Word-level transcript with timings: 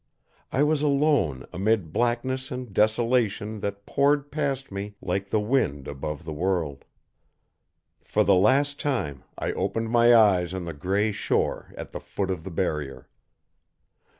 I 0.51 0.63
was 0.63 0.81
alone 0.81 1.45
amid 1.53 1.93
blackness 1.93 2.49
and 2.49 2.73
desolation 2.73 3.59
that 3.59 3.85
poured 3.85 4.31
past 4.31 4.71
me 4.71 4.95
like 4.99 5.29
the 5.29 5.39
wind 5.39 5.87
above 5.87 6.25
the 6.25 6.33
world. 6.33 6.85
For 8.03 8.23
the 8.23 8.33
last 8.33 8.79
time, 8.79 9.23
I 9.37 9.51
opened 9.51 9.91
my 9.91 10.15
eyes 10.15 10.55
on 10.55 10.65
the 10.65 10.73
gray 10.73 11.11
shore 11.11 11.71
at 11.77 11.91
the 11.91 11.99
foot 11.99 12.31
of 12.31 12.43
the 12.43 12.49
Barrier. 12.49 13.09